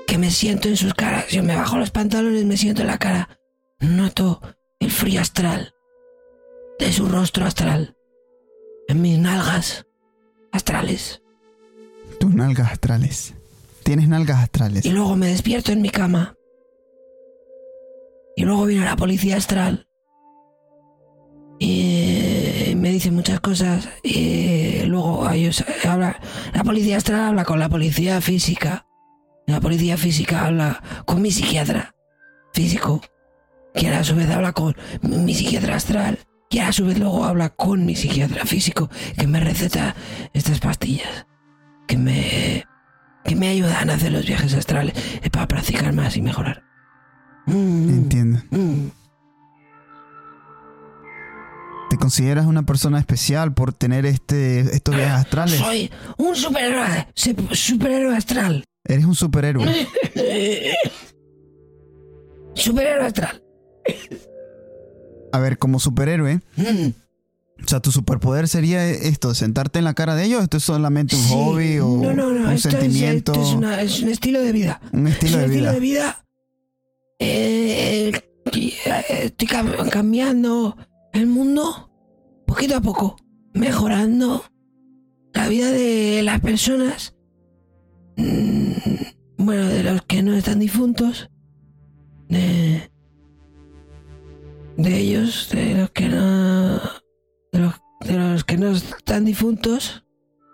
que 0.07 0.19
me 0.19 0.31
siento 0.33 0.69
en 0.69 0.77
sus 0.77 0.93
caras. 0.93 1.29
Yo 1.29 1.45
me 1.45 1.55
bajo 1.55 1.79
los 1.79 1.93
pantalones, 1.93 2.45
me 2.45 2.57
siento 2.57 2.81
en 2.81 2.89
la 2.89 2.99
cara. 2.99 3.39
Noto 3.79 4.41
el 4.81 4.91
frío 4.91 5.21
astral 5.21 5.73
de 6.81 6.93
su 6.93 7.07
rostro 7.09 7.47
astral 7.47 7.97
en 8.89 9.01
mis 9.01 9.19
nalgas 9.19 9.87
astrales. 10.51 11.23
Tus 12.19 12.35
nalgas 12.35 12.73
astrales. 12.73 13.35
Tienes 13.85 14.09
nalgas 14.09 14.43
astrales. 14.43 14.85
Y 14.85 14.91
luego 14.91 15.15
me 15.15 15.29
despierto 15.29 15.71
en 15.71 15.81
mi 15.81 15.91
cama. 15.91 16.37
Y 18.35 18.45
luego 18.45 18.67
viene 18.67 18.85
la 18.85 18.97
policía 18.97 19.37
astral. 19.37 19.87
Y 21.62 22.73
me 22.75 22.90
dice 22.90 23.11
muchas 23.11 23.38
cosas. 23.40 23.87
Y 24.02 24.83
luego 24.87 25.29
ellos 25.31 25.62
hablan. 25.87 26.17
La 26.55 26.64
policía 26.64 26.97
astral 26.97 27.21
habla 27.21 27.45
con 27.45 27.59
la 27.61 27.69
policía 27.69 28.21
física. 28.23 28.87
La 29.47 29.61
policía 29.61 29.97
física 29.99 30.47
habla 30.47 30.83
con 31.05 31.21
mi 31.21 31.31
psiquiatra 31.31 31.95
físico. 32.55 33.02
Que 33.75 33.88
a 33.88 34.02
su 34.02 34.17
vez 34.17 34.29
habla 34.31 34.52
con 34.52 34.75
mi 35.02 35.35
psiquiatra 35.35 35.76
astral. 35.76 36.19
Y 36.49 36.61
a 36.61 36.73
su 36.73 36.87
vez 36.87 36.99
luego 36.99 37.25
habla 37.25 37.50
con 37.50 37.85
mi 37.85 37.95
psiquiatra 37.95 38.47
físico. 38.47 38.88
Que 39.19 39.26
me 39.26 39.38
receta 39.38 39.95
estas 40.33 40.61
pastillas. 40.61 41.26
Que 41.87 41.99
me 41.99 42.64
que 43.23 43.37
me 43.37 43.49
ayudan 43.49 43.90
a 43.90 43.95
hacer 43.95 44.12
los 44.12 44.25
viajes 44.25 44.55
astrales 44.55 44.95
eh, 45.23 45.29
para 45.29 45.47
practicar 45.47 45.93
más 45.93 46.17
y 46.17 46.23
mejorar. 46.23 46.62
Mm, 47.45 47.88
Entiendo. 47.90 48.40
mm. 48.50 48.87
Consideras 52.00 52.47
una 52.47 52.64
persona 52.64 52.99
especial 52.99 53.54
por 53.54 53.73
tener 53.73 54.04
este, 54.07 54.61
estos 54.61 54.97
viajes 54.97 55.14
astrales? 55.26 55.59
Soy 55.61 55.90
un 56.19 56.35
superhéroe, 56.35 57.07
superhéroe 57.52 58.16
astral. 58.16 58.64
Eres 58.85 59.04
un 59.04 59.14
superhéroe. 59.14 59.64
superhéroe 62.54 63.07
astral. 63.07 63.42
A 65.33 65.38
ver, 65.38 65.59
como 65.59 65.78
superhéroe, 65.78 66.40
Mm. 66.57 66.88
o 67.64 67.69
sea, 67.69 67.80
tu 67.80 67.92
superpoder 67.92 68.49
sería 68.49 68.88
esto, 68.88 69.35
sentarte 69.35 69.78
en 69.78 69.85
la 69.85 69.95
cara 69.95 70.14
de 70.16 70.25
ellos, 70.25 70.42
esto 70.42 70.57
es 70.57 70.64
solamente 70.64 71.14
un 71.14 71.23
Sí. 71.23 71.28
hobby 71.33 71.78
o 71.78 71.88
no, 71.88 72.12
no, 72.12 72.30
no, 72.33 72.47
un 72.49 72.52
esto 72.52 72.69
es- 72.69 72.75
sentimiento, 72.75 73.33
esto 73.33 73.45
es, 73.45 73.54
una- 73.54 73.80
es 73.83 74.00
un 74.02 74.09
estilo 74.09 74.40
de 74.40 74.52
vida. 74.52 74.80
un 74.92 75.07
estilo 75.07 75.38
es 75.38 75.38
de 75.38 75.45
un 75.45 75.50
vida. 75.52 75.69
estilo 75.71 75.73
de 75.75 75.80
vida. 75.80 76.25
eh, 77.23 78.12
eh, 78.52 79.21
estoy 79.25 79.47
cam- 79.47 79.88
cambiando 79.90 80.76
el 81.12 81.26
mundo 81.26 81.89
poquito 82.50 82.76
a 82.76 82.80
poco, 82.80 83.16
mejorando 83.54 84.45
la 85.33 85.49
vida 85.49 85.71
de 85.71 86.23
las 86.25 86.40
personas. 86.40 87.14
mm, 88.16 88.73
Bueno, 89.38 89.66
de 89.69 89.83
los 89.83 90.02
que 90.02 90.23
no 90.23 90.35
están 90.35 90.59
difuntos. 90.59 91.30
De, 92.28 92.90
de 94.76 94.99
ellos, 94.99 95.49
de 95.52 95.75
los 95.75 95.90
que 95.90 96.09
no. 96.09 96.75
De 97.52 97.59
los, 97.59 97.75
de 98.00 98.16
los 98.19 98.45
que 98.45 98.57
no 98.57 98.71
están 98.71 99.25
difuntos. 99.25 100.04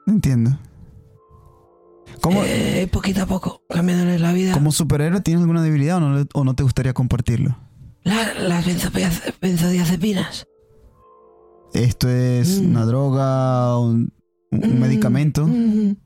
Entiendo. 0.06 0.58
¿Cómo, 2.20 2.42
eh, 2.44 2.88
poquito 2.90 3.22
a 3.22 3.26
poco, 3.26 3.62
cambiándoles 3.68 4.20
la 4.20 4.32
vida. 4.32 4.52
como 4.52 4.72
superhéroe 4.72 5.20
tienes 5.20 5.42
alguna 5.42 5.62
debilidad 5.62 5.96
o 5.98 6.00
no, 6.00 6.24
o 6.32 6.44
no 6.44 6.54
te 6.54 6.62
gustaría 6.62 6.94
compartirlo? 6.94 7.56
La- 8.04 8.34
las 8.34 8.64
benzodiaz- 8.66 9.34
benzodiazepinas. 9.40 10.46
Esto 11.76 12.08
es 12.08 12.60
Mm. 12.62 12.70
una 12.70 12.84
droga, 12.86 13.78
un, 13.78 14.12
un 14.50 14.58
Mm, 14.76 14.80
medicamento, 14.80 15.46
mm, 15.46 15.96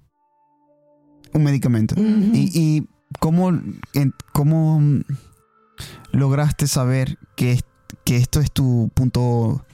un 1.35 1.43
medicamento. 1.45 1.95
mm, 1.97 2.35
¿Y, 2.35 2.51
y 2.55 2.89
cómo, 3.21 3.51
en- 3.51 4.15
cómo 4.33 4.81
lograste 6.13 6.67
saber 6.67 7.19
que, 7.37 7.61
que 8.05 8.17
esto 8.17 8.41
es 8.41 8.51
tu 8.51 8.91
punto, 8.95 9.65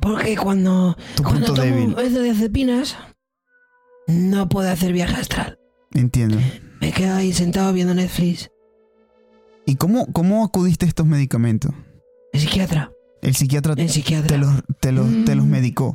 Porque 0.00 0.36
cuando, 0.36 0.96
tu 1.16 1.22
cuando 1.22 1.46
punto 1.46 1.54
tomo 1.62 1.74
débil? 1.76 1.94
benzodiazepinas, 1.94 2.96
no 4.08 4.48
puedo 4.48 4.68
hacer 4.70 4.92
viaje 4.92 5.14
astral. 5.20 5.58
Entiendo. 5.92 6.38
Me 6.80 6.92
quedo 6.92 7.14
ahí 7.14 7.32
sentado 7.32 7.72
viendo 7.72 7.94
Netflix. 7.94 8.50
¿Y 9.64 9.76
cómo, 9.76 10.06
cómo 10.12 10.44
acudiste 10.44 10.84
a 10.84 10.88
estos 10.88 11.06
medicamentos? 11.06 11.72
El 12.32 12.40
psiquiatra. 12.40 12.91
El 13.22 13.34
psiquiatra 13.34 13.74
El 13.76 13.88
psiquiatra. 13.88 14.26
te 14.28 14.38
los, 14.38 14.62
te 14.80 14.92
los, 14.92 15.24
te 15.24 15.34
los 15.34 15.46
Mm. 15.46 15.50
medicó. 15.50 15.92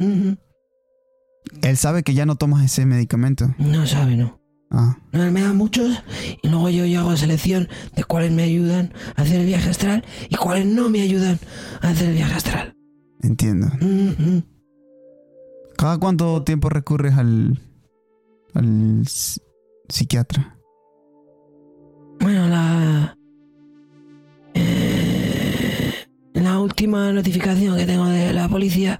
Él 1.61 1.77
sabe 1.77 2.03
que 2.03 2.13
ya 2.13 2.25
no 2.25 2.35
tomas 2.35 2.63
ese 2.65 2.85
medicamento. 2.85 3.53
No 3.57 3.85
sabe, 3.85 4.15
no. 4.17 4.41
Ah, 4.71 4.97
No, 5.13 5.23
él 5.23 5.31
me 5.31 5.41
da 5.41 5.53
muchos 5.53 6.03
y 6.43 6.47
luego 6.49 6.69
yo, 6.69 6.85
yo 6.85 6.99
hago 6.99 7.15
selección 7.15 7.69
de 7.95 8.03
cuáles 8.03 8.31
me 8.33 8.43
ayudan 8.43 8.91
a 9.15 9.21
hacer 9.21 9.39
el 9.41 9.45
viaje 9.45 9.69
astral 9.69 10.03
y 10.29 10.35
cuáles 10.35 10.65
no 10.65 10.89
me 10.89 11.01
ayudan 11.01 11.39
a 11.81 11.89
hacer 11.89 12.09
el 12.09 12.15
viaje 12.15 12.33
astral. 12.33 12.73
entiendo. 13.21 13.67
¿Cada 15.77 15.97
cuánto 15.99 16.43
tiempo 16.43 16.69
recurres 16.69 17.13
al, 17.17 17.61
al 18.55 19.01
ps- 19.03 19.41
psiquiatra? 19.89 20.57
Bueno, 22.19 22.47
la. 22.47 23.15
Última 26.67 27.11
notificación 27.11 27.77
que 27.77 27.85
tengo 27.85 28.05
de 28.07 28.33
la 28.33 28.47
policía 28.47 28.99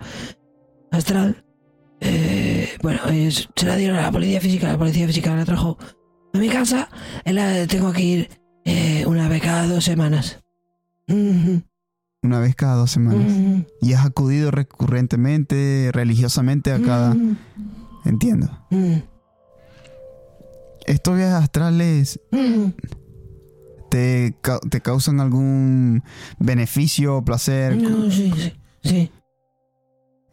astral. 0.91 1.43
eh, 1.99 2.69
bueno, 2.83 2.99
es- 3.11 3.49
se 3.55 3.65
la 3.65 3.75
dieron 3.75 3.97
a 3.97 4.03
la 4.03 4.11
policía 4.11 4.39
física. 4.39 4.71
La 4.71 4.77
policía 4.77 5.07
física 5.07 5.35
la 5.35 5.45
trajo 5.45 5.77
a 6.33 6.37
mi 6.37 6.47
casa. 6.49 6.89
y 7.25 7.33
la 7.33 7.65
tengo 7.67 7.91
que 7.91 8.01
ir 8.03 8.29
eh, 8.65 9.03
una 9.07 9.27
vez 9.27 9.41
cada 9.41 9.65
dos 9.67 9.83
semanas. 9.83 10.39
Una 11.07 12.39
vez 12.39 12.55
cada 12.55 12.75
dos 12.75 12.91
semanas. 12.91 13.31
Mm, 13.31 13.61
Y 13.81 13.93
has 13.93 14.05
acudido 14.05 14.51
recurrentemente, 14.51 15.89
religiosamente 15.93 16.71
a 16.71 16.81
cada... 16.81 17.13
mm, 17.13 17.37
Entiendo. 18.05 18.49
¿Estos 20.85 21.15
viajes 21.17 21.33
astrales. 21.43 22.19
Te, 23.97 24.35
ca- 24.41 24.59
te 24.59 24.79
causan 24.81 25.19
algún 25.19 26.03
beneficio 26.37 27.17
o 27.17 27.25
placer? 27.25 27.75
No, 27.77 28.11
sí, 28.11 28.31
sí, 28.37 28.53
sí. 28.83 29.11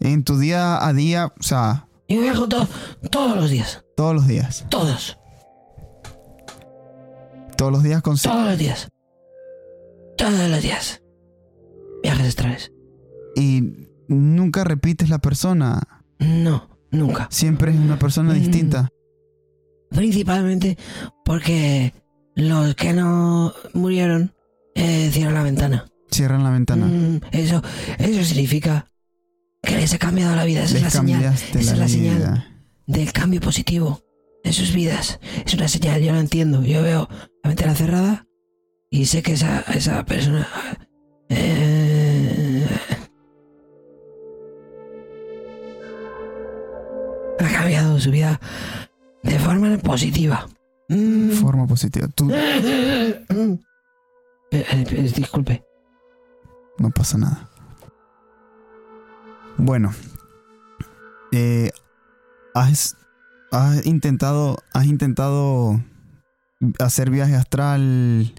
En 0.00 0.22
tu 0.22 0.38
día 0.38 0.86
a 0.86 0.92
día, 0.92 1.32
o 1.38 1.42
sea, 1.42 1.88
Yo 2.08 2.20
viajo 2.20 2.46
to- 2.46 2.68
todos 3.10 3.36
los 3.38 3.48
días. 3.50 3.82
todos 3.96 4.14
los 4.14 4.26
días. 4.26 4.66
Todos. 4.68 5.18
Todos 7.56 7.72
los 7.72 7.82
días 7.82 8.02
con... 8.02 8.18
Todos 8.18 8.44
los 8.50 8.58
días. 8.58 8.88
Todos 10.18 10.50
los 10.50 10.60
días. 10.62 11.00
Viajes 12.02 12.26
astrales. 12.28 12.72
Y 13.36 13.88
nunca 14.08 14.64
repites 14.64 15.08
la 15.08 15.18
persona. 15.20 15.80
No, 16.18 16.68
nunca. 16.90 17.28
Siempre 17.30 17.70
es 17.72 17.78
una 17.78 17.98
persona 17.98 18.34
Mm. 18.34 18.38
distinta. 18.38 18.88
Principalmente 19.90 20.76
porque 21.24 21.94
los 22.34 22.74
que 22.74 22.92
no 22.92 23.54
murieron 23.72 24.34
eh, 24.74 25.10
cierran 25.12 25.34
la 25.34 25.42
ventana. 25.42 25.86
Cierran 26.10 26.42
la 26.44 26.50
ventana. 26.50 26.86
Mm, 26.86 27.20
eso, 27.32 27.62
eso 27.98 28.24
significa 28.24 28.90
que 29.62 29.76
les 29.76 29.92
he 29.92 29.98
cambiado 29.98 30.34
la 30.36 30.44
vida. 30.44 30.64
Esa 30.64 30.76
es 30.76 30.82
la 30.82 30.90
señal. 30.90 31.24
esa 31.24 31.54
la 31.54 31.60
es 31.60 31.78
la 31.78 31.88
señal. 31.88 32.44
del 32.86 33.12
cambio 33.12 33.40
positivo 33.40 34.02
en 34.42 34.52
sus 34.52 34.72
vidas. 34.72 35.18
Es 35.46 35.54
una 35.54 35.68
señal, 35.68 36.02
yo 36.02 36.12
la 36.12 36.20
entiendo. 36.20 36.62
Yo 36.62 36.82
veo 36.82 37.08
la 37.42 37.48
ventana 37.48 37.74
cerrada 37.74 38.26
y 38.90 39.06
sé 39.06 39.22
que 39.22 39.32
esa, 39.32 39.60
esa 39.74 40.04
persona 40.04 40.46
eh, 41.28 42.66
ha 47.38 47.48
cambiado 47.52 47.98
su 47.98 48.10
vida 48.10 48.40
de 49.22 49.38
forma 49.38 49.76
positiva. 49.78 50.46
Mm. 50.88 51.30
Forma 51.32 51.66
positiva. 51.66 52.08
Tú 52.08 52.30
Eh, 52.30 53.24
eh, 54.50 55.12
disculpe. 55.16 55.64
no 56.78 56.90
pasa 56.90 57.18
nada. 57.18 57.48
Bueno. 59.56 59.92
Eh, 61.32 61.70
has, 62.54 62.96
has 63.50 63.84
intentado. 63.86 64.58
Has 64.72 64.86
intentado 64.86 65.80
hacer 66.78 67.10
viaje 67.10 67.34
astral 67.34 68.32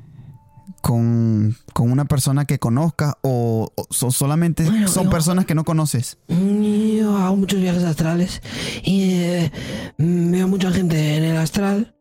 con, 0.81 1.55
con 1.73 1.91
una 1.91 2.05
persona 2.05 2.45
que 2.45 2.59
conozcas 2.59 3.15
o, 3.21 3.71
o 3.75 3.87
so- 3.89 4.11
solamente 4.11 4.63
Bueno, 4.65 4.87
son 4.87 5.05
yo- 5.05 5.09
personas 5.09 5.45
que 5.45 5.55
no 5.55 5.63
conoces. 5.63 6.17
Mm, 6.27 6.97
Yo 6.99 7.17
hago 7.17 7.35
muchos 7.35 7.59
viajes 7.59 7.83
astrales 7.83 8.41
y 8.83 9.13
eh, 9.15 9.51
veo 9.97 10.47
mucha 10.47 10.71
gente 10.71 11.17
en 11.17 11.23
el 11.23 11.37
astral. 11.37 11.94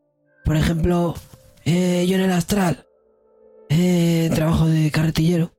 Por 0.44 0.56
ejemplo, 0.56 1.14
eh, 1.64 2.06
yo 2.08 2.16
en 2.16 2.22
el 2.22 2.32
astral 2.32 2.86
eh, 3.70 4.30
trabajo 4.34 4.66
de 4.66 4.90
carretillero 4.90 5.52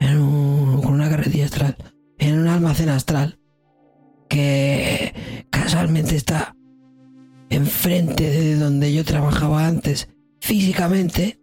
en 0.00 0.18
un- 0.18 0.82
con 0.82 0.92
una 0.92 1.08
carretilla 1.08 1.46
astral 1.46 1.76
en 2.18 2.38
un 2.38 2.48
almacén 2.48 2.88
astral 2.90 3.38
que 4.28 5.14
casualmente 5.50 6.14
está 6.16 6.54
enfrente 7.48 8.28
de 8.28 8.56
donde 8.56 8.92
yo 8.92 9.04
trabajaba 9.04 9.66
antes 9.66 10.08
físicamente 10.40 11.40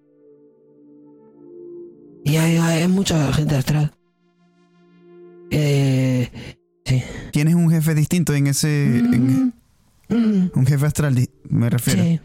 y 2.24 2.36
hay, 2.38 2.57
hay 2.57 2.88
mucha 2.88 3.31
gente 3.33 3.55
astral. 3.55 3.93
Eh, 5.51 6.29
Tienes 7.31 7.55
un 7.55 7.70
jefe 7.70 7.96
distinto 7.96 8.33
en 8.35 8.48
ese. 8.48 9.00
en- 9.00 9.53
Mm, 10.09 10.50
un 10.53 10.66
jefe 10.68 10.85
astral, 10.85 11.16
me 11.50 11.70
refiero. 11.70 12.03
sí, 12.03 12.20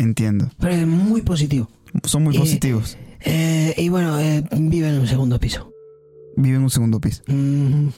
Entiendo. 0.00 0.50
pero 0.58 0.74
es 0.74 0.86
muy 0.86 1.22
positivo. 1.22 1.68
Son 2.04 2.24
muy 2.24 2.34
Y- 2.34 2.38
positivos. 2.38 2.96
Eh, 3.22 3.74
y 3.76 3.88
bueno, 3.90 4.18
eh, 4.18 4.42
vive 4.52 4.88
en 4.88 4.98
un 5.00 5.06
segundo 5.06 5.38
piso. 5.38 5.70
Viven 6.36 6.56
en 6.58 6.62
un 6.64 6.70
segundo 6.70 7.00
piso. 7.00 7.22
Mm, 7.26 7.88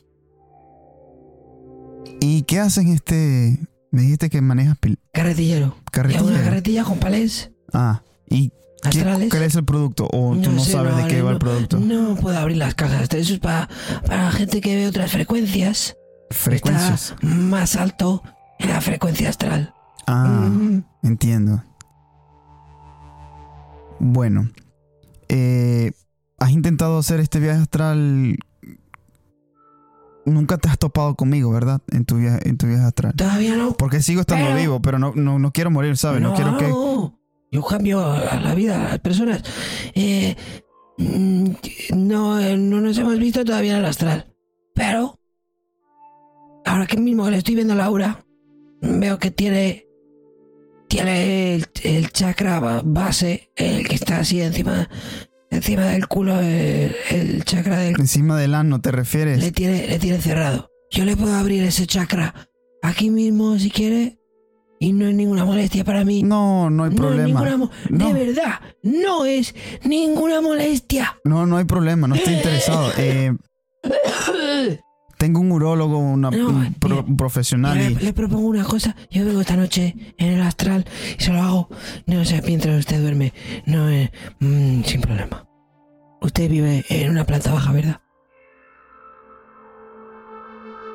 ¿Y 2.21 2.43
qué 2.43 2.59
hacen 2.61 2.89
este? 2.89 3.59
Me 3.91 4.03
dijiste 4.03 4.31
que 4.31 4.41
manejas 4.41 4.77
pil- 4.81 4.99
carretillero. 5.13 5.77
Y 5.87 5.91
carretilla. 5.91 6.23
una 6.23 6.43
carretilla 6.43 6.85
con 6.85 6.99
palés 6.99 7.51
Ah, 7.73 8.03
¿y 8.29 8.51
qué, 8.91 9.29
cuál 9.31 9.43
es 9.43 9.55
el 9.55 9.65
producto? 9.65 10.09
¿O 10.13 10.37
tú 10.37 10.51
no, 10.51 10.63
sé, 10.65 10.73
sabes 10.73 10.97
de 10.97 11.07
qué 11.09 11.23
va 11.23 11.31
el 11.31 11.35
no- 11.35 11.39
producto? 11.39 11.79
No 11.79 12.17
puedo 12.17 12.39
abrir 12.39 12.57
las 12.57 12.75
cajas. 12.75 13.09
Eso 13.15 13.35
es 13.35 13.39
para, 13.41 13.69
para 14.07 14.31
gente 14.33 14.61
que 14.61 14.77
ve 14.77 14.87
otras 14.87 15.13
frecuencias. 15.13 15.97
Frecuencias. 16.31 17.13
Está 17.13 17.27
más 17.27 17.77
alto 17.77 18.23
en 18.59 18.71
la 18.71 18.81
frecuencia 18.81 19.29
astral. 19.29 19.75
Ah, 20.07 20.49
Mm, 20.51 20.83
entiendo. 21.03 21.63
Bueno, 24.05 24.51
eh, 25.29 25.93
has 26.41 26.51
intentado 26.51 26.99
hacer 26.99 27.21
este 27.21 27.39
viaje 27.39 27.61
astral. 27.61 28.37
Nunca 30.27 30.59
te 30.59 30.69
has 30.69 30.77
topado 30.77 31.15
conmigo, 31.15 31.53
¿verdad? 31.53 31.81
En 31.93 32.05
tu 32.05 32.17
viaje, 32.17 32.49
en 32.49 32.57
tu 32.57 32.67
viaje 32.67 32.83
astral. 32.83 33.15
Todavía 33.15 33.55
no. 33.55 33.75
Porque 33.77 34.03
sigo 34.03 34.23
estando 34.23 34.47
Pero- 34.47 34.59
vivo, 34.59 34.83
pero 34.83 34.99
no, 34.99 35.13
no, 35.15 35.39
no 35.39 35.53
quiero 35.53 35.71
morir, 35.71 35.97
¿sabes? 35.97 36.21
No, 36.21 36.35
quiero 36.35 36.59
que. 36.59 36.67
Yo 37.53 37.63
cambio 37.65 38.05
a 38.05 38.41
la 38.41 38.55
vida 38.57 38.75
a 38.87 38.89
las 38.91 38.99
personas. 38.99 39.41
Eh, 39.95 40.35
mm, 40.99 41.51
no, 41.95 42.41
no 42.57 42.81
nos 42.81 42.99
hemos 42.99 43.17
visto 43.21 43.45
todavía 43.45 43.75
en 43.75 43.79
el 43.79 43.85
astral. 43.85 44.35
Pero, 44.75 45.21
ahora 46.65 46.87
que 46.87 46.99
mismo 46.99 47.31
le 47.31 47.37
estoy 47.37 47.55
viendo 47.55 47.75
a 47.75 47.77
Laura, 47.77 48.25
veo 48.81 49.19
que 49.21 49.31
tiene. 49.31 49.87
Tiene 50.93 51.55
el, 51.55 51.67
el 51.85 52.11
chakra 52.13 52.61
ba- 52.61 52.83
base, 52.85 53.51
el 53.57 53.89
que 53.89 53.95
está 53.95 54.19
así 54.19 54.43
encima, 54.43 54.91
encima 55.51 55.85
del 55.87 56.07
culo, 56.07 56.39
el, 56.39 56.95
el 57.09 57.45
chakra 57.47 57.79
del 57.79 57.99
Encima 57.99 58.39
del 58.39 58.55
ano, 58.55 58.79
¿te 58.83 58.91
refieres? 58.91 59.39
le 59.39 59.53
tiene, 59.53 59.87
le 59.89 59.99
tiene 59.99 60.21
cerrado. 60.21 60.69
Yo 60.91 61.07
le 61.07 61.17
puedo 61.17 61.35
abrir 61.35 61.63
ese 61.65 61.87
chakra 61.87 62.35
aquí 62.83 63.09
mismo 63.09 63.59
si 63.59 63.71
quiere 63.71 64.19
y 64.81 64.93
no 64.93 65.07
es 65.09 65.15
ninguna 65.15 65.47
molestia 65.47 65.83
para 65.83 66.05
mí. 66.05 66.23
No, 66.25 66.69
no 66.69 66.85
hay 66.85 66.91
No 66.91 66.95
es 66.95 67.01
problema. 67.01 67.41
ninguna 67.43 67.71
No. 67.89 68.07
De 68.09 68.13
verdad, 68.27 68.61
no 68.83 69.25
es 69.25 69.55
ninguna 69.85 70.43
molestia. 70.43 71.17
No, 71.25 71.47
no 71.47 71.57
hay 71.57 71.65
problema, 71.65 72.07
no 72.07 72.17
estoy 72.17 72.35
interesado. 72.35 72.93
Eh, 72.99 73.33
tengo 75.23 75.39
un 75.39 75.53
urólogo, 75.53 75.99
una- 75.99 76.31
No, 76.33 76.49
un 76.49 76.75
pro- 76.75 77.05
mira, 77.05 77.17
profesional 77.17 77.79
le, 77.79 77.91
y 77.93 77.95
le 77.95 78.13
propongo 78.13 78.49
una 78.49 78.65
cosa. 78.65 78.97
Yo 79.09 79.25
vengo 79.25 79.41
esta 79.41 79.55
noche 79.57 79.95
en 80.19 80.33
el 80.33 80.43
astral 80.43 80.85
y 81.17 81.23
se 81.23 81.33
lo 81.33 81.41
hago. 81.41 81.69
No 82.07 82.25
sé, 82.25 82.43
mientras 82.45 82.77
usted 82.81 83.01
duerme. 83.01 83.33
No, 83.65 83.89
eh, 83.89 84.11
mm, 84.41 84.83
sin 84.83 85.01
problema. 85.01 85.47
Usted 86.21 86.51
vive 86.51 86.85
en 86.89 87.11
una 87.11 87.25
planta 87.25 87.53
baja, 87.53 87.71
¿verdad? 87.73 88.01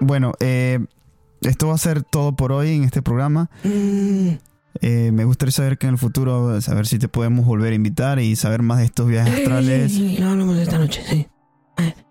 bueno, 0.01 0.33
eh, 0.41 0.79
esto 1.41 1.67
va 1.69 1.75
a 1.75 1.77
ser 1.77 2.03
todo 2.03 2.35
por 2.35 2.51
hoy 2.51 2.75
en 2.75 2.83
este 2.83 3.01
programa. 3.01 3.49
Mm, 3.63 4.29
Eh, 4.81 5.11
me 5.11 5.23
gustaría 5.25 5.51
saber 5.53 5.77
que 5.79 5.87
en 5.87 5.93
el 5.93 5.97
futuro, 5.97 6.59
saber 6.61 6.85
si 6.85 6.99
te 6.99 7.07
podemos 7.07 7.45
volver 7.45 7.71
a 7.71 7.75
invitar 7.75 8.19
y 8.19 8.35
saber 8.35 8.61
más 8.61 8.77
de 8.77 8.85
estos 8.85 9.07
viajes 9.07 9.33
astrales. 9.39 9.97
lo 10.19 10.27
hablamos 10.29 10.57
esta 10.57 10.77
noche, 10.77 11.01
sí. 11.09 11.27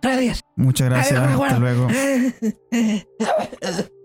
Gracias. 0.02 0.44
Muchas 0.57 0.88
gracias, 0.88 1.20
Adiós, 1.20 1.42
hasta 1.42 1.59
luego. 1.59 1.88